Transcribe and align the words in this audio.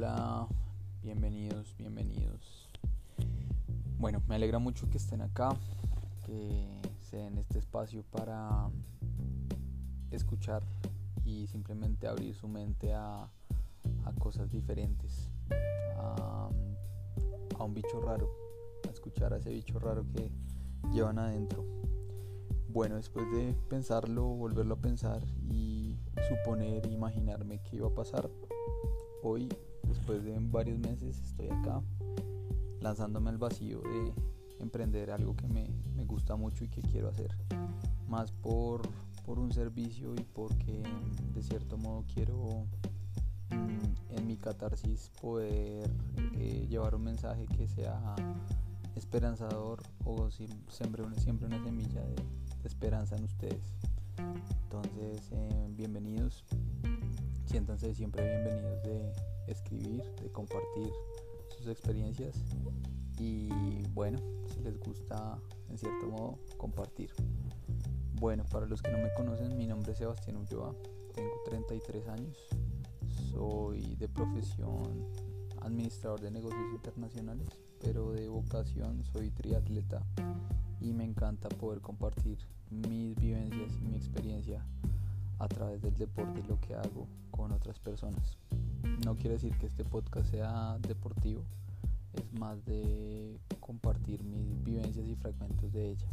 Hola, 0.00 0.46
bienvenidos, 1.02 1.74
bienvenidos. 1.76 2.68
Bueno, 3.98 4.22
me 4.28 4.36
alegra 4.36 4.60
mucho 4.60 4.88
que 4.88 4.96
estén 4.96 5.22
acá, 5.22 5.56
que 6.24 6.68
se 7.00 7.16
den 7.16 7.36
este 7.36 7.58
espacio 7.58 8.04
para 8.04 8.70
escuchar 10.12 10.62
y 11.24 11.48
simplemente 11.48 12.06
abrir 12.06 12.36
su 12.36 12.46
mente 12.46 12.94
a, 12.94 13.28
cosas 14.20 14.48
diferentes, 14.52 15.30
a, 15.96 16.48
a 17.58 17.64
un 17.64 17.74
bicho 17.74 18.00
raro, 18.00 18.30
a 18.86 18.92
escuchar 18.92 19.32
a 19.32 19.38
ese 19.38 19.50
bicho 19.50 19.80
raro 19.80 20.06
que 20.12 20.30
llevan 20.92 21.18
adentro. 21.18 21.64
Bueno, 22.68 22.94
después 22.94 23.28
de 23.32 23.52
pensarlo, 23.68 24.26
volverlo 24.26 24.74
a 24.74 24.80
pensar 24.80 25.24
y 25.50 25.98
suponer, 26.28 26.86
imaginarme 26.86 27.60
qué 27.64 27.78
iba 27.78 27.88
a 27.88 27.94
pasar, 27.94 28.30
hoy, 29.24 29.48
después 30.08 30.24
de 30.24 30.38
varios 30.40 30.78
meses, 30.78 31.20
estoy 31.20 31.48
acá 31.48 31.82
lanzándome 32.80 33.28
al 33.28 33.36
vacío 33.36 33.82
de 33.82 34.14
emprender 34.58 35.10
algo 35.10 35.36
que 35.36 35.46
me, 35.48 35.68
me 35.94 36.06
gusta 36.06 36.34
mucho 36.34 36.64
y 36.64 36.68
que 36.68 36.80
quiero 36.80 37.08
hacer. 37.08 37.30
Más 38.08 38.32
por, 38.32 38.88
por, 39.26 39.38
un 39.38 39.52
servicio 39.52 40.14
y 40.14 40.24
porque 40.32 40.82
de 41.34 41.42
cierto 41.42 41.76
modo 41.76 42.06
quiero 42.14 42.64
mm, 43.50 44.16
en 44.16 44.26
mi 44.26 44.38
catarsis 44.38 45.10
poder 45.20 45.90
eh, 46.32 46.66
llevar 46.70 46.94
un 46.94 47.04
mensaje 47.04 47.44
que 47.44 47.68
sea 47.68 48.16
esperanzador 48.96 49.82
o 50.06 50.30
siempre 50.30 51.02
una, 51.02 51.16
siempre 51.16 51.48
una 51.48 51.62
semilla 51.62 52.00
de, 52.00 52.16
esperanza 52.64 53.14
en 53.16 53.24
ustedes. 53.24 53.74
Entonces, 54.64 55.28
eh, 55.32 55.68
bienvenidos 55.76 56.44
siéntanse 57.48 57.94
siempre 57.94 58.22
bienvenidos 58.22 58.82
de 58.82 59.12
compartir 60.38 60.92
sus 61.48 61.66
experiencias 61.66 62.36
y 63.18 63.48
bueno, 63.88 64.20
si 64.46 64.60
les 64.60 64.78
gusta 64.78 65.36
en 65.68 65.76
cierto 65.76 66.06
modo 66.06 66.38
compartir. 66.56 67.10
Bueno, 68.20 68.44
para 68.44 68.66
los 68.66 68.80
que 68.80 68.92
no 68.92 68.98
me 68.98 69.12
conocen, 69.14 69.56
mi 69.58 69.66
nombre 69.66 69.90
es 69.90 69.98
Sebastián 69.98 70.36
Ulloa, 70.36 70.76
tengo 71.12 71.32
33 71.46 72.06
años, 72.06 72.36
soy 73.32 73.96
de 73.96 74.08
profesión 74.08 75.08
administrador 75.60 76.20
de 76.20 76.30
negocios 76.30 76.72
internacionales, 76.72 77.48
pero 77.80 78.12
de 78.12 78.28
vocación 78.28 79.04
soy 79.06 79.32
triatleta 79.32 80.04
y 80.80 80.92
me 80.92 81.02
encanta 81.02 81.48
poder 81.48 81.80
compartir 81.80 82.38
mis 82.70 83.16
vivencias 83.16 83.72
y 83.82 83.88
mi 83.88 83.96
experiencia 83.96 84.64
a 85.40 85.48
través 85.48 85.82
del 85.82 85.96
deporte 85.96 86.44
lo 86.48 86.60
que 86.60 86.74
hago 86.74 87.08
con 87.32 87.50
otras 87.50 87.80
personas. 87.80 88.38
No 89.04 89.16
quiere 89.16 89.34
decir 89.34 89.56
que 89.58 89.66
este 89.66 89.84
podcast 89.84 90.30
sea 90.30 90.78
deportivo, 90.80 91.42
es 92.14 92.38
más 92.38 92.64
de 92.64 93.38
compartir 93.60 94.22
mis 94.24 94.62
vivencias 94.64 95.06
y 95.06 95.14
fragmentos 95.16 95.72
de 95.72 95.90
ella. 95.90 96.08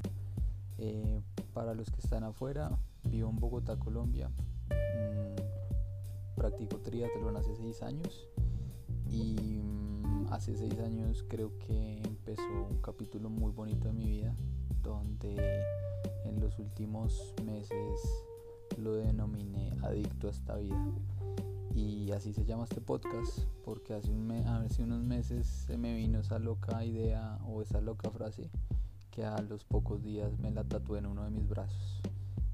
Eh, 0.77 1.21
para 1.53 1.73
los 1.73 1.89
que 1.89 2.01
están 2.01 2.23
afuera, 2.23 2.69
vivo 3.03 3.29
en 3.29 3.37
Bogotá, 3.37 3.77
Colombia. 3.77 4.29
Mm, 4.69 6.35
practico 6.35 6.79
triatlón 6.79 7.37
hace 7.37 7.55
seis 7.55 7.81
años 7.81 8.27
y 9.09 9.59
mm, 9.63 10.27
hace 10.31 10.55
seis 10.55 10.77
años 10.79 11.23
creo 11.29 11.57
que 11.59 12.01
empezó 12.03 12.67
un 12.69 12.81
capítulo 12.81 13.29
muy 13.29 13.51
bonito 13.51 13.87
de 13.87 13.93
mi 13.93 14.09
vida 14.09 14.35
donde 14.83 15.63
en 16.25 16.39
los 16.39 16.59
últimos 16.59 17.33
meses 17.45 17.99
lo 18.77 18.93
denominé 18.93 19.73
Adicto 19.83 20.27
a 20.27 20.31
esta 20.31 20.55
vida. 20.55 20.83
Y 21.75 22.13
así 22.13 22.31
se 22.31 22.45
llama 22.45 22.63
este 22.63 22.79
podcast 22.79 23.39
porque 23.65 23.93
hace, 23.93 24.09
un 24.09 24.31
hace 24.31 24.81
unos 24.81 25.03
meses 25.03 25.45
se 25.45 25.77
me 25.77 25.93
vino 25.93 26.19
esa 26.19 26.39
loca 26.39 26.85
idea 26.85 27.37
o 27.45 27.61
esa 27.61 27.81
loca 27.81 28.09
frase 28.11 28.49
que 29.11 29.25
a 29.25 29.41
los 29.41 29.65
pocos 29.65 30.01
días 30.01 30.39
me 30.39 30.51
la 30.51 30.63
tatué 30.63 30.99
en 30.99 31.05
uno 31.05 31.25
de 31.25 31.31
mis 31.31 31.49
brazos. 31.49 32.01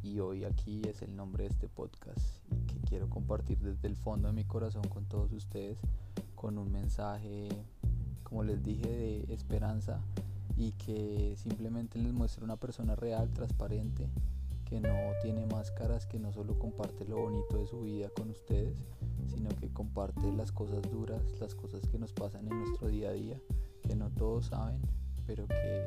Y 0.02 0.20
hoy 0.20 0.44
aquí 0.44 0.82
es 0.90 1.04
el 1.04 1.16
nombre 1.16 1.44
de 1.44 1.52
este 1.52 1.68
podcast 1.70 2.40
que 2.66 2.80
quiero 2.90 3.10
compartir 3.12 3.60
desde 3.60 3.88
el 3.88 3.96
fondo 3.96 4.28
de 4.28 4.34
mi 4.34 4.44
corazón 4.44 4.88
con 4.90 5.06
todos 5.06 5.32
ustedes 5.32 5.78
con 6.34 6.58
un 6.58 6.72
mensaje, 6.72 7.50
como 8.24 8.44
les 8.44 8.64
dije, 8.64 8.88
de 9.28 9.34
esperanza 9.36 10.02
y 10.58 10.72
que 10.72 11.36
simplemente 11.38 12.00
les 12.00 12.12
muestre 12.12 12.44
una 12.44 12.58
persona 12.58 12.96
real, 12.96 13.32
transparente, 13.32 14.10
que 14.66 14.80
no 14.80 14.90
tiene 15.22 15.46
máscaras, 15.46 16.08
que 16.08 16.18
no 16.18 16.34
solo 16.34 16.58
comparte 16.58 17.06
lo 17.06 17.18
bonito 17.18 17.60
de 17.60 17.68
su 17.68 17.82
vida 17.82 18.10
con 18.10 18.32
ustedes, 18.32 18.82
sino 19.32 19.50
que 19.50 19.72
comparte 19.72 20.32
las 20.32 20.52
cosas 20.52 20.82
duras, 20.92 21.22
las 21.40 21.56
cosas 21.56 21.88
que 21.88 21.98
nos 21.98 22.14
pasan 22.14 22.48
en 22.48 22.60
nuestro 22.60 22.88
día 22.88 23.10
a 23.10 23.14
día, 23.14 23.42
que 23.82 23.96
no 23.96 24.10
todos 24.12 24.48
saben, 24.48 24.82
pero 25.26 25.48
que 25.48 25.86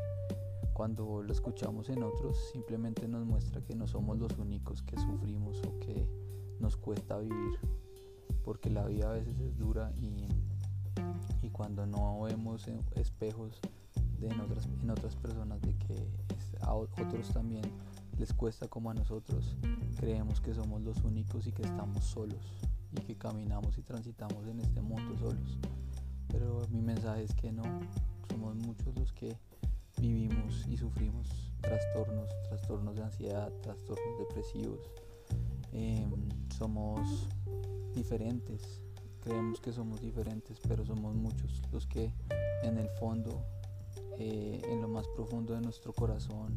cuando 0.73 1.23
lo 1.23 1.33
escuchamos 1.33 1.89
en 1.89 2.03
otros 2.03 2.51
simplemente 2.53 3.07
nos 3.07 3.25
muestra 3.25 3.63
que 3.63 3.77
no 3.77 3.87
somos 3.87 4.19
los 4.19 4.37
únicos 4.39 4.83
que 4.83 4.97
sufrimos 4.97 5.63
o 5.67 5.79
que 5.79 6.09
nos 6.59 6.77
cuesta 6.77 7.19
vivir, 7.19 7.59
porque 8.45 8.71
la 8.71 8.87
vida 8.87 9.11
a 9.11 9.13
veces 9.13 9.39
es 9.39 9.57
dura 9.57 9.93
y, 9.97 10.27
y 11.43 11.51
cuando 11.51 11.87
no 11.87 12.23
vemos 12.23 12.67
espejos 12.97 13.61
en, 14.21 14.41
otras, 14.41 14.67
en 14.83 14.91
otras 14.91 15.17
personas 15.17 15.61
de 15.61 15.75
que 15.77 16.09
a 16.63 16.75
otros 16.75 17.29
también 17.33 17.65
les 18.19 18.33
cuesta 18.33 18.69
como 18.69 18.91
a 18.91 18.95
nosotros, 18.95 19.57
creemos 19.97 20.41
que 20.41 20.55
somos 20.55 20.81
los 20.83 21.03
únicos 21.05 21.47
y 21.47 21.53
que 21.53 21.63
estamos 21.63 22.05
solos 22.05 22.41
y 22.97 23.03
que 23.03 23.17
caminamos 23.17 23.77
y 23.79 23.83
transitamos 23.83 24.47
en 24.47 24.61
este 24.61 24.81
mundo 24.81 25.17
solos. 25.19 25.59
Pero 26.29 26.63
mi 26.71 26.81
mensaje 26.81 27.25
es 27.25 27.35
que 27.35 27.53
no, 27.53 27.63
somos 28.29 28.55
muchos 28.57 28.95
los 28.97 29.13
que 29.13 29.37
vivimos 29.99 30.67
y 30.69 30.77
sufrimos 30.77 31.53
trastornos, 31.61 32.29
trastornos 32.49 32.97
de 32.97 33.03
ansiedad, 33.03 33.53
trastornos 33.63 34.19
depresivos. 34.19 34.81
Em, 35.73 36.11
somos 36.57 37.29
diferentes, 37.95 38.81
creemos 39.21 39.61
que 39.61 39.73
somos 39.73 40.01
diferentes, 40.01 40.59
pero 40.69 40.85
somos 40.85 41.15
muchos 41.15 41.63
los 41.73 41.87
que 41.87 42.13
en 42.63 42.79
el 42.79 42.89
fondo, 43.01 43.45
eh, 44.19 44.61
en 44.65 44.81
lo 44.81 44.89
más 44.89 45.07
profundo 45.09 45.55
de 45.55 45.61
nuestro 45.61 45.93
corazón, 45.93 46.57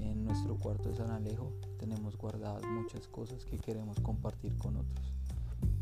en 0.00 0.24
nuestro 0.24 0.56
cuarto 0.58 0.88
de 0.88 0.96
San 0.96 1.10
Alejo 1.10 1.52
tenemos 1.78 2.16
guardadas 2.16 2.62
muchas 2.64 3.06
cosas 3.08 3.44
que 3.44 3.58
queremos 3.58 4.00
compartir 4.00 4.56
con 4.56 4.76
otros 4.76 5.19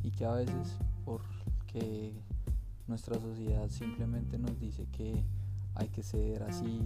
y 0.03 0.11
que 0.11 0.25
a 0.25 0.33
veces 0.33 0.77
porque 1.05 2.13
nuestra 2.87 3.19
sociedad 3.21 3.69
simplemente 3.69 4.39
nos 4.39 4.59
dice 4.59 4.87
que 4.93 5.23
hay 5.75 5.89
que 5.89 6.03
ser 6.03 6.43
así 6.43 6.81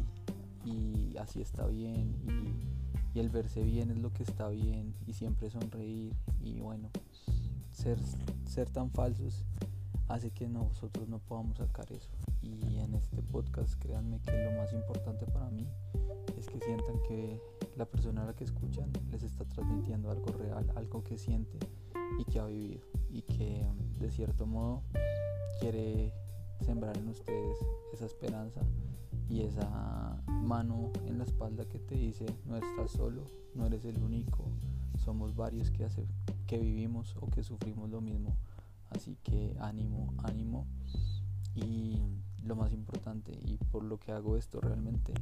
y 0.64 1.16
así 1.16 1.40
está 1.40 1.66
bien 1.66 2.14
y, 2.26 3.18
el 3.18 3.28
verse 3.28 3.62
bien 3.62 3.90
es 3.90 3.98
lo 3.98 4.10
que 4.10 4.22
está 4.22 4.48
bien 4.48 4.94
y 5.06 5.12
siempre 5.12 5.50
sonreír 5.50 6.14
y 6.40 6.60
bueno 6.60 6.88
ser, 7.70 7.98
ser 8.46 8.70
tan 8.70 8.90
falsos 8.90 9.44
hace 10.08 10.30
que 10.30 10.48
nosotros 10.48 11.08
no 11.08 11.18
podamos 11.18 11.56
sacar 11.56 11.90
eso. 11.90 12.10
Y 12.42 12.78
en 12.78 12.94
este 12.94 13.22
podcast 13.22 13.74
créanme 13.78 14.20
que 14.20 14.32
lo 14.44 14.52
más 14.52 14.72
importante 14.72 15.26
para 15.26 15.48
mí 15.50 15.66
es 16.38 16.46
que 16.46 16.60
sientan 16.60 16.96
que 17.08 17.40
la 17.76 17.86
persona 17.86 18.22
a 18.22 18.26
la 18.26 18.34
que 18.34 18.44
escuchan 18.44 18.90
les 19.10 19.22
está 19.22 19.44
transmitiendo 19.44 20.10
algo 20.10 20.32
real, 20.32 20.70
algo 20.76 21.02
que 21.02 21.18
siente 21.18 21.58
y 22.18 22.24
que 22.24 22.38
ha 22.38 22.46
vivido 22.46 22.80
y 23.10 23.22
que 23.22 23.66
de 23.98 24.10
cierto 24.10 24.46
modo 24.46 24.82
quiere 25.60 26.12
sembrar 26.64 26.96
en 26.96 27.08
ustedes 27.08 27.58
esa 27.92 28.06
esperanza 28.06 28.60
y 29.28 29.42
esa 29.42 30.22
mano 30.26 30.92
en 31.06 31.18
la 31.18 31.24
espalda 31.24 31.64
que 31.64 31.78
te 31.78 31.94
dice 31.94 32.26
no 32.46 32.56
estás 32.56 32.90
solo, 32.90 33.24
no 33.54 33.66
eres 33.66 33.84
el 33.84 34.02
único, 34.02 34.44
somos 35.02 35.34
varios 35.34 35.70
que, 35.70 35.84
hace, 35.84 36.06
que 36.46 36.58
vivimos 36.58 37.16
o 37.20 37.28
que 37.28 37.42
sufrimos 37.42 37.90
lo 37.90 38.00
mismo. 38.00 38.36
Así 38.90 39.16
que 39.22 39.56
ánimo, 39.58 40.12
ánimo 40.22 40.66
y 41.54 42.02
lo 42.44 42.56
más 42.56 42.72
importante 42.72 43.32
y 43.44 43.56
por 43.70 43.84
lo 43.84 43.98
que 43.98 44.12
hago 44.12 44.36
esto 44.36 44.60
realmente 44.60 45.12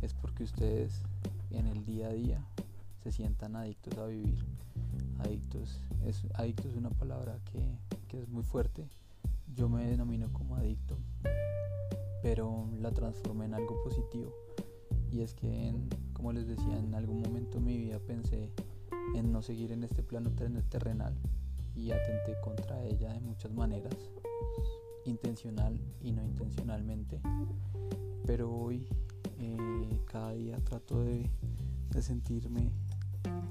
es 0.00 0.14
porque 0.14 0.44
ustedes 0.44 1.02
en 1.50 1.66
el 1.66 1.84
día 1.84 2.08
a 2.08 2.12
día 2.12 2.44
se 3.02 3.12
sientan 3.12 3.56
adictos 3.56 3.98
a 3.98 4.06
vivir. 4.06 4.38
Adictos 5.18 5.80
es, 6.04 6.26
adicto 6.34 6.68
es 6.68 6.76
una 6.76 6.90
palabra 6.90 7.38
que, 7.52 8.18
es 8.18 8.28
muy 8.28 8.42
fuerte. 8.42 8.86
Yo 9.54 9.68
me 9.68 9.86
denomino 9.86 10.30
como 10.32 10.56
adicto, 10.56 10.98
pero 12.22 12.68
la 12.78 12.90
transformé 12.90 13.46
en 13.46 13.54
algo 13.54 13.82
positivo. 13.82 14.32
Y 15.10 15.20
es 15.20 15.32
que, 15.34 15.74
como 16.12 16.32
les 16.32 16.46
decía, 16.46 16.78
en 16.78 16.94
algún 16.94 17.22
momento 17.22 17.58
de 17.58 17.64
mi 17.64 17.78
vida 17.78 17.98
pensé 18.00 18.50
en 19.14 19.32
no 19.32 19.40
seguir 19.40 19.72
en 19.72 19.82
este 19.82 20.02
plano 20.02 20.30
terrenal 20.68 21.14
y 21.74 21.90
atenté 21.90 22.38
contra 22.42 22.84
ella 22.84 23.12
de 23.14 23.20
muchas 23.20 23.50
maneras 23.52 23.96
intencional 25.04 25.78
y 26.00 26.12
no 26.12 26.24
intencionalmente. 26.24 27.20
Pero 28.26 28.50
hoy, 28.50 28.86
eh, 29.38 30.00
cada 30.06 30.32
día 30.34 30.56
trato 30.64 31.02
de, 31.02 31.30
sentirme 32.00 32.72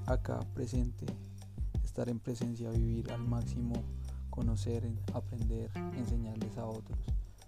acá 0.06 0.40
presente, 0.52 1.06
estar 1.84 2.08
en 2.08 2.18
presencia, 2.18 2.70
vivir 2.70 3.10
al 3.12 3.24
máximo 3.24 3.74
conocer, 4.30 4.82
aprender, 5.14 5.70
enseñarles 5.96 6.58
a 6.58 6.66
otros, 6.66 6.98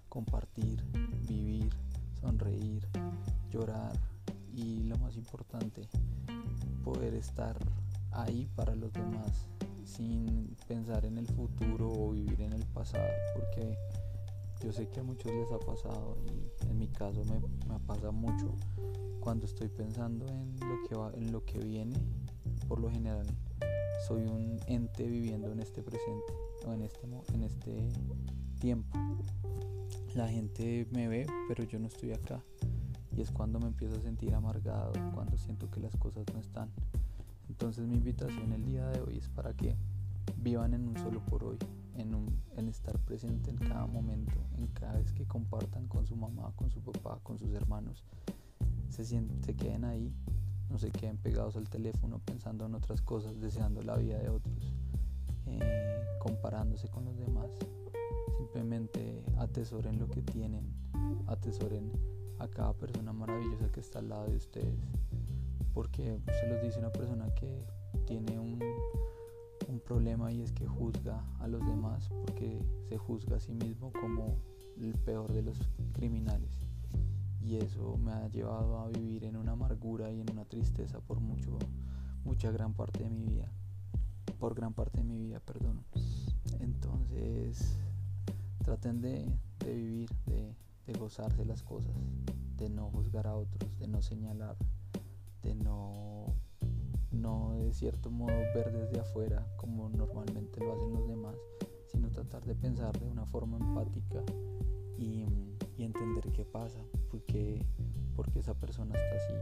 compartir, 0.07 0.81
vivir, 1.27 1.69
sonreír, 2.21 2.87
llorar 3.51 3.99
y 4.55 4.83
lo 4.83 4.97
más 4.99 5.17
importante, 5.17 5.81
poder 6.83 7.13
estar 7.15 7.57
ahí 8.11 8.47
para 8.55 8.73
los 8.75 8.93
demás 8.93 9.49
sin 9.85 10.55
pensar 10.67 11.05
en 11.05 11.17
el 11.17 11.27
futuro 11.27 11.91
o 11.91 12.11
vivir 12.11 12.41
en 12.41 12.53
el 12.53 12.65
pasado, 12.65 13.07
porque 13.35 13.77
yo 14.63 14.71
sé 14.71 14.87
que 14.89 14.99
a 14.99 15.03
muchos 15.03 15.31
les 15.31 15.51
ha 15.51 15.59
pasado 15.59 16.17
y 16.25 16.69
en 16.69 16.79
mi 16.79 16.87
caso 16.87 17.21
me, 17.25 17.39
pasa 17.79 18.11
mucho 18.11 18.55
cuando 19.19 19.45
estoy 19.45 19.67
pensando 19.69 20.27
en 20.27 20.55
lo 20.59 20.87
que 20.87 20.95
va, 20.95 21.11
en 21.13 21.31
lo 21.31 21.43
que 21.45 21.59
viene, 21.59 21.95
por 22.67 22.79
lo 22.79 22.89
general 22.89 23.25
soy 24.07 24.23
un 24.23 24.59
ente 24.67 25.03
viviendo 25.07 25.51
en 25.51 25.59
este 25.59 25.81
presente 25.81 26.33
o 26.67 26.73
en 26.73 26.81
este, 26.81 27.07
en 27.33 27.43
este 27.43 27.89
tiempo. 28.59 28.97
La 30.15 30.27
gente 30.27 30.87
me 30.91 31.07
ve, 31.07 31.27
pero 31.47 31.63
yo 31.63 31.79
no 31.79 31.87
estoy 31.87 32.13
acá. 32.13 32.41
Y 33.15 33.21
es 33.21 33.31
cuando 33.31 33.59
me 33.59 33.67
empiezo 33.67 33.95
a 33.95 34.01
sentir 34.01 34.33
amargado, 34.33 34.91
cuando 35.13 35.37
siento 35.37 35.69
que 35.69 35.79
las 35.79 35.95
cosas 35.95 36.25
no 36.33 36.39
están. 36.39 36.69
Entonces 37.55 37.87
mi 37.87 37.95
invitación 37.95 38.51
el 38.51 38.65
día 38.65 38.85
de 38.89 38.99
hoy 38.99 39.17
es 39.17 39.29
para 39.29 39.53
que 39.53 39.77
vivan 40.35 40.73
en 40.73 40.89
un 40.89 40.97
solo 40.97 41.21
por 41.21 41.41
hoy, 41.45 41.57
en, 41.95 42.13
un, 42.13 42.27
en 42.57 42.67
estar 42.67 42.99
presente 42.99 43.49
en 43.49 43.55
cada 43.55 43.85
momento, 43.85 44.33
en 44.57 44.67
cada 44.67 44.95
vez 44.95 45.13
que 45.13 45.23
compartan 45.23 45.87
con 45.87 46.05
su 46.05 46.17
mamá, 46.17 46.51
con 46.57 46.69
su 46.69 46.81
papá, 46.81 47.17
con 47.23 47.39
sus 47.39 47.53
hermanos. 47.53 48.03
Se, 48.89 49.05
se 49.05 49.55
queden 49.55 49.85
ahí, 49.85 50.13
no 50.69 50.77
se 50.77 50.91
queden 50.91 51.15
pegados 51.15 51.55
al 51.55 51.69
teléfono 51.69 52.19
pensando 52.19 52.65
en 52.65 52.75
otras 52.75 53.01
cosas, 53.01 53.39
deseando 53.39 53.81
la 53.83 53.95
vida 53.95 54.17
de 54.17 54.27
otros, 54.27 54.73
eh, 55.45 56.03
comparándose 56.19 56.89
con 56.89 57.05
los 57.05 57.17
demás. 57.17 57.47
Simplemente 58.35 59.23
atesoren 59.37 59.97
lo 59.97 60.09
que 60.09 60.21
tienen, 60.21 60.73
atesoren 61.27 61.89
a 62.37 62.49
cada 62.49 62.73
persona 62.73 63.13
maravillosa 63.13 63.71
que 63.71 63.79
está 63.79 63.99
al 63.99 64.09
lado 64.09 64.27
de 64.27 64.35
ustedes 64.35 64.75
porque 65.75 66.21
se 66.39 66.47
los 66.47 66.61
dice 66.63 66.79
una 66.79 66.91
persona 66.91 67.29
que 67.35 67.67
tiene 68.07 68.39
un, 68.39 68.63
un 69.67 69.79
problema 69.81 70.31
y 70.31 70.41
es 70.41 70.53
que 70.53 70.65
juzga 70.65 71.21
a 71.41 71.47
los 71.49 71.59
demás 71.67 72.09
porque 72.25 72.65
se 72.87 72.97
juzga 72.97 73.35
a 73.35 73.39
sí 73.41 73.53
mismo 73.53 73.91
como 73.91 74.39
el 74.79 74.93
peor 74.93 75.33
de 75.33 75.43
los 75.43 75.59
criminales. 75.91 76.65
Y 77.41 77.57
eso 77.57 77.97
me 77.97 78.13
ha 78.13 78.27
llevado 78.29 78.79
a 78.79 78.87
vivir 78.87 79.25
en 79.25 79.35
una 79.35 79.51
amargura 79.51 80.11
y 80.11 80.21
en 80.21 80.31
una 80.31 80.45
tristeza 80.45 80.99
por 81.01 81.19
mucho 81.19 81.59
mucha 82.23 82.49
gran 82.51 82.73
parte 82.73 83.03
de 83.03 83.09
mi 83.09 83.23
vida 83.23 83.51
por 84.39 84.55
gran 84.55 84.73
parte 84.73 84.99
de 84.99 85.03
mi 85.03 85.19
vida 85.19 85.41
perdón. 85.41 85.83
Entonces 86.59 87.77
traten 88.63 89.01
de, 89.01 89.29
de 89.59 89.75
vivir 89.75 90.09
de, 90.25 90.55
de 90.87 90.93
gozarse 90.93 91.43
las 91.43 91.61
cosas 91.61 91.93
de 92.55 92.69
no 92.69 92.89
juzgar 92.89 93.27
a 93.27 93.35
otros 93.35 93.77
de 93.77 93.87
no 93.89 94.01
señalar 94.01 94.55
no, 95.53 96.33
no 97.11 97.53
de 97.53 97.73
cierto 97.73 98.09
modo 98.09 98.33
ver 98.53 98.71
desde 98.71 98.99
afuera 98.99 99.45
como 99.57 99.89
normalmente 99.89 100.59
lo 100.59 100.73
hacen 100.73 100.93
los 100.93 101.07
demás, 101.07 101.35
sino 101.87 102.09
tratar 102.09 102.43
de 102.45 102.55
pensar 102.55 102.97
de 102.99 103.07
una 103.07 103.25
forma 103.25 103.57
empática 103.57 104.23
y, 104.97 105.25
entender 105.77 106.31
qué 106.31 106.45
pasa, 106.45 106.79
porque, 107.11 107.63
porque 108.15 108.39
esa 108.39 108.55
persona 108.55 108.95
está 108.95 109.15
así. 109.17 109.33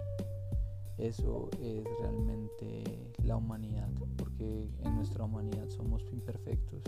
Eso 0.98 1.50
es 1.62 1.84
realmente 2.00 3.14
la 3.24 3.38
humanidad, 3.38 3.90
porque 4.18 4.68
en 4.84 4.96
nuestra 4.96 5.24
humanidad 5.24 5.70
somos 5.70 6.04
imperfectos 6.12 6.82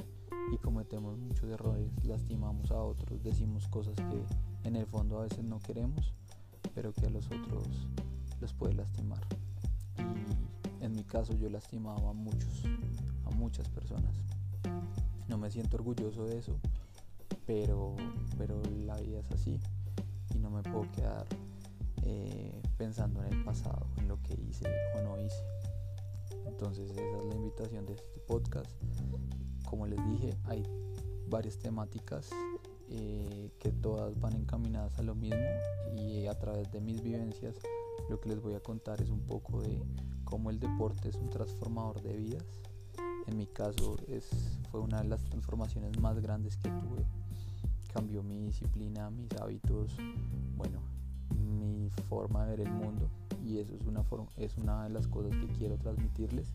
y 0.51 0.57
cometemos 0.57 1.17
muchos 1.17 1.49
errores, 1.49 1.89
lastimamos 2.03 2.71
a 2.71 2.81
otros, 2.81 3.23
decimos 3.23 3.67
cosas 3.67 3.95
que 3.95 4.67
en 4.67 4.75
el 4.75 4.85
fondo 4.85 5.19
a 5.19 5.23
veces 5.23 5.43
no 5.43 5.59
queremos, 5.59 6.13
pero 6.73 6.91
que 6.91 7.05
a 7.05 7.09
los 7.09 7.27
otros 7.27 7.87
los 8.39 8.53
puede 8.53 8.73
lastimar. 8.73 9.21
Y 9.97 10.83
en 10.83 10.93
mi 10.93 11.03
caso 11.03 11.33
yo 11.33 11.49
lastimaba 11.49 12.09
a 12.09 12.13
muchos, 12.13 12.63
a 13.25 13.29
muchas 13.31 13.69
personas. 13.69 14.15
No 15.27 15.37
me 15.37 15.49
siento 15.49 15.77
orgulloso 15.77 16.25
de 16.25 16.37
eso, 16.37 16.59
pero, 17.45 17.95
pero 18.37 18.61
la 18.85 18.95
vida 18.97 19.19
es 19.19 19.31
así 19.31 19.59
y 20.33 20.37
no 20.39 20.49
me 20.49 20.61
puedo 20.61 20.91
quedar 20.91 21.25
eh, 22.03 22.61
pensando 22.77 23.23
en 23.23 23.33
el 23.33 23.43
pasado, 23.43 23.87
en 23.97 24.07
lo 24.07 24.21
que 24.21 24.33
hice 24.35 24.65
o 24.95 25.01
no 25.01 25.19
hice. 25.19 25.43
Entonces 26.45 26.91
esa 26.91 27.17
es 27.17 27.25
la 27.25 27.35
invitación 27.35 27.85
de 27.85 27.93
este 27.93 28.19
podcast. 28.27 28.71
Como 29.67 29.87
les 29.87 29.99
dije, 30.11 30.37
hay 30.45 30.63
varias 31.27 31.57
temáticas 31.57 32.29
eh, 32.89 33.51
que 33.59 33.71
todas 33.71 34.19
van 34.19 34.33
encaminadas 34.33 34.97
a 34.99 35.01
lo 35.01 35.15
mismo 35.15 35.43
y 35.97 36.27
a 36.27 36.37
través 36.37 36.71
de 36.71 36.81
mis 36.81 37.01
vivencias 37.01 37.55
lo 38.09 38.19
que 38.19 38.29
les 38.29 38.41
voy 38.41 38.53
a 38.53 38.59
contar 38.59 39.01
es 39.01 39.09
un 39.09 39.21
poco 39.21 39.61
de 39.61 39.81
cómo 40.23 40.49
el 40.49 40.59
deporte 40.59 41.09
es 41.09 41.15
un 41.15 41.29
transformador 41.29 42.01
de 42.01 42.15
vidas. 42.15 42.45
En 43.27 43.37
mi 43.37 43.47
caso 43.47 43.97
es, 44.07 44.29
fue 44.71 44.79
una 44.79 45.01
de 45.01 45.09
las 45.09 45.23
transformaciones 45.25 45.99
más 45.99 46.19
grandes 46.19 46.57
que 46.57 46.69
tuve. 46.69 47.05
Cambió 47.93 48.23
mi 48.23 48.39
disciplina, 48.39 49.09
mis 49.09 49.31
hábitos, 49.39 49.95
bueno, 50.55 50.79
mi 51.35 51.89
forma 52.09 52.45
de 52.45 52.57
ver 52.57 52.67
el 52.67 52.73
mundo 52.73 53.09
y 53.45 53.59
eso 53.59 53.75
es 53.75 53.85
una, 53.85 54.03
es 54.37 54.57
una 54.57 54.83
de 54.83 54.89
las 54.89 55.07
cosas 55.07 55.31
que 55.37 55.47
quiero 55.47 55.77
transmitirles. 55.77 56.51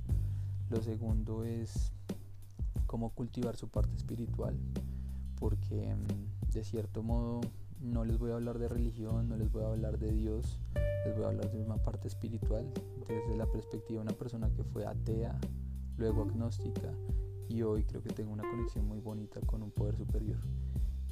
Lo 0.70 0.82
segundo 0.82 1.44
es 1.44 1.92
cómo 2.86 3.10
cultivar 3.10 3.56
su 3.56 3.68
parte 3.68 3.96
espiritual, 3.96 4.56
porque 5.38 5.94
mm, 5.94 6.52
de 6.52 6.64
cierto 6.64 7.02
modo 7.02 7.40
no 7.80 8.04
les 8.04 8.18
voy 8.18 8.30
a 8.30 8.34
hablar 8.34 8.58
de 8.58 8.68
religión, 8.68 9.28
no 9.28 9.36
les 9.36 9.50
voy 9.50 9.62
a 9.64 9.68
hablar 9.68 9.98
de 9.98 10.12
Dios, 10.12 10.60
les 11.04 11.14
voy 11.14 11.24
a 11.24 11.28
hablar 11.28 11.50
de 11.50 11.60
una 11.60 11.76
parte 11.76 12.08
espiritual 12.08 12.70
desde 13.08 13.36
la 13.36 13.46
perspectiva 13.46 14.00
de 14.00 14.08
una 14.08 14.16
persona 14.16 14.50
que 14.52 14.62
fue 14.64 14.86
atea, 14.86 15.38
luego 15.96 16.22
agnóstica 16.22 16.92
y 17.48 17.62
hoy 17.62 17.84
creo 17.84 18.02
que 18.02 18.10
tengo 18.10 18.32
una 18.32 18.48
conexión 18.48 18.86
muy 18.86 19.00
bonita 19.00 19.40
con 19.40 19.62
un 19.62 19.70
poder 19.70 19.96
superior. 19.96 20.38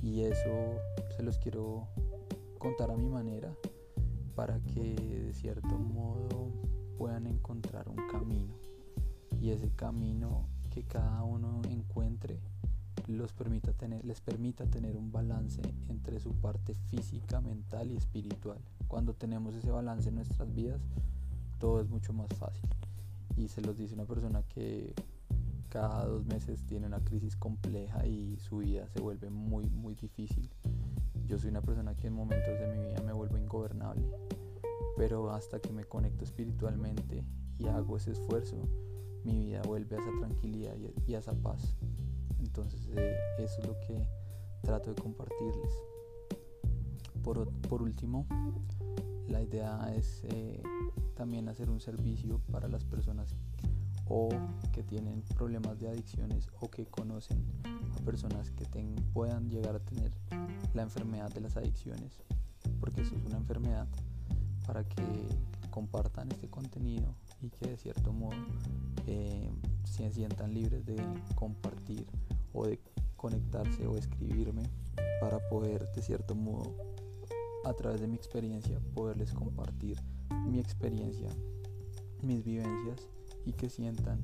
Y 0.03 0.21
eso 0.21 0.79
se 1.17 1.23
los 1.23 1.39
quiero 1.39 1.89
contar 2.59 2.91
a 2.91 2.97
mi 2.97 3.09
manera 3.09 3.53
para 4.37 4.61
que 4.61 4.95
de 4.95 5.33
cierto 5.33 5.79
modo 5.79 6.53
puedan 6.97 7.27
encontrar 7.27 7.89
un 7.89 7.97
camino 8.09 8.55
y 9.41 9.51
ese 9.51 9.71
camino 9.71 10.49
que 10.71 10.85
cada 10.85 11.25
uno 11.25 11.61
encuentre 11.69 12.41
los 13.17 13.33
permita 13.33 13.73
tener, 13.73 14.05
les 14.05 14.21
permita 14.21 14.67
tener 14.67 14.97
un 14.97 15.11
balance 15.11 15.63
entre 15.89 16.21
su 16.21 16.33
parte 16.35 16.75
física, 16.75 17.41
mental 17.41 17.91
y 17.91 17.97
espiritual. 17.97 18.59
Cuando 18.87 19.15
tenemos 19.15 19.55
ese 19.55 19.71
balance 19.71 20.09
en 20.09 20.17
nuestras 20.17 20.55
vidas, 20.55 20.81
todo 21.59 21.81
es 21.81 21.89
mucho 21.89 22.13
más 22.13 22.29
fácil. 22.35 22.69
Y 23.37 23.49
se 23.49 23.63
los 23.63 23.79
dice 23.79 23.95
una 23.95 24.05
persona 24.05 24.43
que 24.43 24.95
cada 25.69 26.05
dos 26.07 26.25
meses 26.27 26.65
tiene 26.67 26.87
una 26.87 27.01
crisis 27.01 27.37
compleja 27.37 28.07
y 28.07 28.37
su 28.39 28.59
vida 28.59 28.89
se 28.89 29.01
vuelve 29.01 29.31
muy, 29.31 29.69
muy 29.71 29.95
difícil. 29.95 30.49
Yo 31.27 31.39
soy 31.39 31.51
una 31.51 31.63
persona 31.63 31.95
que 31.95 32.07
en 32.07 32.15
momentos 32.15 32.59
de 32.59 32.67
mi 32.69 32.79
vida 32.89 33.03
me 33.03 33.13
vuelvo 33.13 33.37
ingobernable, 33.37 34.09
pero 34.97 35.31
hasta 35.31 35.61
que 35.61 35.73
me 35.73 35.85
conecto 35.85 36.25
espiritualmente 36.25 37.25
y 37.59 37.67
hago 37.67 37.97
ese 37.97 38.13
esfuerzo, 38.13 38.57
mi 39.25 39.39
vida 39.39 39.63
vuelve 39.63 39.97
a 39.97 40.01
esa 40.01 40.11
tranquilidad 40.19 40.75
y 41.07 41.15
a 41.15 41.19
esa 41.19 41.35
paz. 41.35 41.77
Entonces 42.41 42.89
eh, 42.97 43.17
eso 43.39 43.61
es 43.61 43.67
lo 43.67 43.79
que 43.81 44.07
trato 44.63 44.95
de 44.95 45.01
compartirles. 45.01 45.73
Por, 47.23 47.83
último, 47.83 48.27
la 49.29 49.43
idea 49.43 49.93
es 49.95 50.23
eh, 50.25 50.63
también 51.15 51.49
hacer 51.49 51.69
un 51.69 51.79
servicio 51.79 52.41
para 52.51 52.69
las 52.69 52.85
personas 52.85 53.35
o 54.07 54.31
que 54.73 54.83
tienen 54.83 55.23
problemas 55.37 55.79
de 55.79 55.89
adicciones 55.89 56.49
o 56.61 56.71
que 56.71 56.87
conocen 56.87 57.45
a 57.65 58.05
personas 58.05 58.51
que 58.53 58.65
puedan 59.13 59.51
llegar 59.51 59.77
a 59.77 59.81
tener 59.81 60.13
la 60.73 60.83
enfermedad 60.83 61.31
de 61.31 61.43
las 61.43 61.59
adicciones, 61.59 62.23
porque 62.81 63.03
eso 63.03 63.15
es 63.17 63.25
una 63.25 63.37
enfermedad, 63.37 63.87
para 64.67 64.85
que 64.85 65.03
compartan 65.71 66.31
este 66.33 66.49
contenido 66.49 67.15
y 67.41 67.51
que 67.51 67.69
de 67.69 67.77
cierto 67.77 68.13
modo 68.13 68.37
eh, 69.07 69.51
se 69.85 70.11
sientan 70.11 70.55
libres 70.55 70.87
de 70.87 70.97
compartir 71.35 72.07
o 72.53 72.67
de 72.67 72.81
conectarse 73.17 73.87
o 73.87 73.97
escribirme 73.97 74.63
para 75.21 75.39
poder 75.49 75.91
de 75.93 76.03
cierto 76.03 76.35
modo 76.35 76.75
a 77.65 77.73
través 77.75 78.01
de 78.01 78.07
mi 78.07 78.17
experiencia 78.17 78.81
poderles 78.95 79.33
compartir 79.33 79.99
mi 80.47 80.61
experiencia, 80.61 81.29
mis 82.23 82.45
vivencias 82.45 83.09
y 83.45 83.53
que 83.53 83.69
sientan 83.69 84.21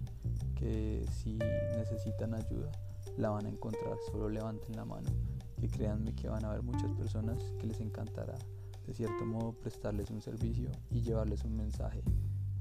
que 0.54 1.04
si 1.22 1.38
necesitan 1.76 2.34
ayuda 2.34 2.70
la 3.16 3.30
van 3.30 3.46
a 3.46 3.48
encontrar, 3.48 3.96
solo 4.10 4.28
levanten 4.28 4.74
la 4.76 4.84
mano, 4.84 5.08
que 5.60 5.68
créanme 5.68 6.14
que 6.14 6.28
van 6.28 6.44
a 6.44 6.50
haber 6.50 6.62
muchas 6.62 6.90
personas 6.92 7.38
que 7.60 7.66
les 7.66 7.80
encantará 7.80 8.34
de 8.86 8.92
cierto 8.92 9.24
modo 9.24 9.52
prestarles 9.52 10.10
un 10.10 10.20
servicio 10.20 10.70
y 10.90 11.00
llevarles 11.00 11.44
un 11.44 11.56
mensaje 11.56 12.02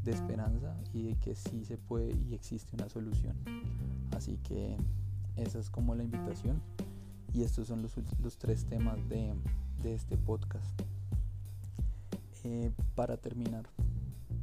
de 0.04 0.12
esperanza 0.12 0.76
y 0.94 1.04
de 1.04 1.16
que 1.16 1.36
sí 1.36 1.66
se 1.66 1.78
puede 1.78 2.16
y 2.16 2.34
existe 2.34 2.76
una 2.76 2.90
solución. 2.90 3.36
Así 4.16 4.38
que 4.38 4.78
esa 5.36 5.60
es 5.60 5.70
como 5.70 5.96
la 5.96 6.04
invitación. 6.04 6.62
Y 7.34 7.44
estos 7.44 7.68
son 7.68 7.82
los, 7.82 7.96
los 8.22 8.38
tres 8.38 8.66
temas 8.66 8.98
de, 9.10 9.34
de 9.82 9.94
este 9.94 10.18
podcast. 10.18 10.82
Eh, 12.44 12.72
para 12.96 13.18
terminar, 13.18 13.66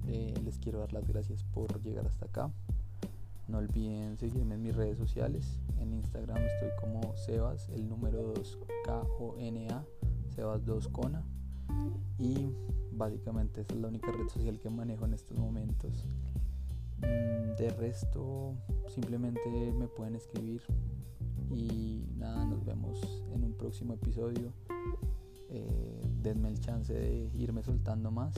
eh, 0.06 0.34
les 0.42 0.58
quiero 0.58 0.78
dar 0.78 0.92
las 0.92 1.06
gracias 1.06 1.44
por 1.44 1.82
llegar 1.82 2.06
hasta 2.06 2.26
acá. 2.26 2.50
No 3.46 3.58
olviden 3.58 4.16
seguirme 4.16 4.54
en 4.54 4.62
mis 4.62 4.74
redes 4.74 4.96
sociales. 4.96 5.58
En 5.78 5.92
Instagram 5.92 6.38
estoy 6.38 6.70
como 6.80 7.14
Sebas, 7.16 7.68
el 7.70 7.88
número 7.88 8.22
2 8.22 8.58
K-O-N-A, 8.84 9.84
Sebas 10.34 10.64
2 10.64 10.88
Kona. 10.88 11.22
Y 12.18 12.48
básicamente 12.92 13.60
esa 13.60 13.74
es 13.74 13.80
la 13.80 13.88
única 13.88 14.10
red 14.12 14.28
social 14.28 14.58
que 14.60 14.70
manejo 14.70 15.04
en 15.04 15.14
estos 15.14 15.36
momentos. 15.36 16.06
Mm, 16.98 17.56
de 17.56 17.70
resto, 17.76 18.54
simplemente 18.90 19.72
me 19.72 19.88
pueden 19.88 20.14
escribir. 20.16 20.62
Y 21.50 22.04
nada, 22.16 22.44
nos 22.44 22.64
vemos 22.64 23.24
en 23.32 23.44
un 23.44 23.54
próximo 23.54 23.94
episodio. 23.94 24.52
Eh, 25.48 26.02
denme 26.22 26.48
el 26.48 26.60
chance 26.60 26.92
de 26.92 27.30
irme 27.34 27.62
soltando 27.62 28.10
más, 28.10 28.34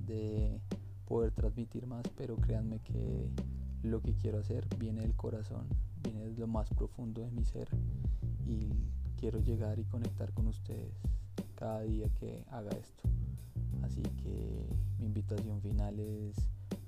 de 0.00 0.60
poder 1.06 1.32
transmitir 1.32 1.86
más, 1.86 2.02
pero 2.16 2.36
créanme 2.36 2.80
que 2.80 3.30
lo 3.82 4.02
que 4.02 4.14
quiero 4.14 4.38
hacer 4.38 4.66
viene 4.78 5.00
del 5.00 5.14
corazón, 5.14 5.66
viene 6.02 6.24
de 6.24 6.36
lo 6.36 6.46
más 6.46 6.68
profundo 6.70 7.22
de 7.22 7.30
mi 7.30 7.44
ser 7.44 7.68
y 8.46 8.70
quiero 9.16 9.40
llegar 9.40 9.78
y 9.78 9.84
conectar 9.84 10.32
con 10.32 10.46
ustedes 10.46 10.94
cada 11.54 11.82
día 11.82 12.08
que 12.20 12.44
haga 12.50 12.70
esto. 12.72 13.08
Así 13.82 14.02
que 14.02 14.66
mi 14.98 15.06
invitación 15.06 15.60
final 15.62 15.98
es 15.98 16.36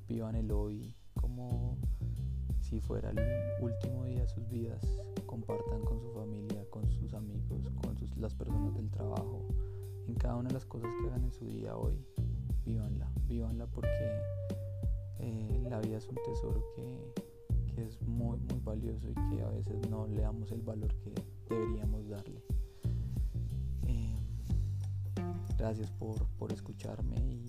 vivan 0.09 0.37
el 0.37 0.51
hoy 0.53 0.95
como 1.15 1.79
si 2.75 2.81
fuera 2.81 3.09
el 3.11 3.21
último 3.61 4.05
día 4.05 4.23
de 4.23 4.29
sus 4.29 4.49
vidas, 4.49 4.85
compartan 5.27 5.85
con 5.85 6.01
su 6.01 6.11
familia, 6.11 6.69
con 6.71 6.91
sus 6.91 7.15
amigos, 7.15 7.71
con 7.81 7.97
las 8.21 8.35
personas 8.35 8.75
del 8.75 8.91
trabajo, 8.91 9.47
en 10.09 10.15
cada 10.17 10.35
una 10.35 10.49
de 10.49 10.55
las 10.55 10.65
cosas 10.65 10.91
que 11.01 11.07
hagan 11.07 11.23
en 11.23 11.33
su 11.33 11.47
día 11.47 11.77
hoy, 11.77 12.05
vívanla, 12.67 13.09
vívanla 13.29 13.67
porque 13.69 13.89
eh, 15.21 15.65
la 15.71 15.79
vida 15.83 15.99
es 15.99 16.09
un 16.09 16.17
tesoro 16.17 16.65
que, 16.75 17.15
es 17.81 18.03
muy, 18.03 18.39
muy 18.39 18.59
valioso 18.65 19.09
y 19.09 19.15
que 19.15 19.43
a 19.43 19.51
veces 19.51 19.89
no 19.89 20.09
le 20.09 20.23
damos 20.23 20.51
el 20.51 20.63
valor 20.63 20.93
que 20.97 21.15
deberíamos 21.49 22.09
darle. 22.09 22.43
Eh, 23.87 24.19
gracias 25.59 25.93
por, 25.93 26.27
por 26.39 26.53
escucharme 26.53 27.17
y 27.19 27.49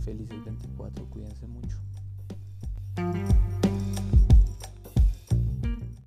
felices 0.00 0.44
24, 0.44 1.10
cuídense 1.10 1.46
mucho. 1.48 1.76